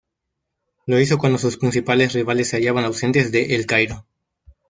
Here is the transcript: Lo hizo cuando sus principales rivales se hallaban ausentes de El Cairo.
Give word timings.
Lo 0.87 0.99
hizo 0.99 1.19
cuando 1.19 1.37
sus 1.37 1.57
principales 1.59 2.13
rivales 2.13 2.49
se 2.49 2.57
hallaban 2.57 2.85
ausentes 2.85 3.31
de 3.31 3.53
El 3.53 3.67
Cairo. 3.67 4.07